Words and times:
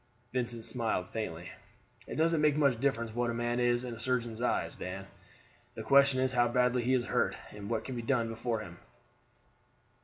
Vincent 0.33 0.65
smiled 0.65 1.07
faintly. 1.07 1.51
"It 2.07 2.15
doesn't 2.15 2.41
make 2.41 2.55
much 2.57 2.79
difference 2.79 3.13
what 3.13 3.29
a 3.29 3.35
man 3.35 3.59
is 3.59 3.85
in 3.85 3.93
a 3.93 3.99
surgeon's 3.99 4.41
eyes, 4.41 4.75
Dan; 4.75 5.05
the 5.75 5.83
question 5.83 6.19
is 6.21 6.33
how 6.33 6.47
badly 6.47 6.81
he 6.81 6.95
is 6.95 7.05
hurt, 7.05 7.35
and 7.51 7.69
what 7.69 7.85
can 7.85 7.95
be 7.95 8.01
done 8.01 8.35
for 8.35 8.61
him? 8.61 8.79